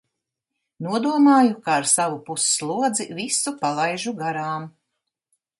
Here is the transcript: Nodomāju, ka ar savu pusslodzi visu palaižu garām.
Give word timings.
Nodomāju, 0.85 1.59
ka 1.67 1.75
ar 1.81 1.85
savu 1.93 2.17
pusslodzi 2.31 3.07
visu 3.21 3.57
palaižu 3.63 4.19
garām. 4.23 4.71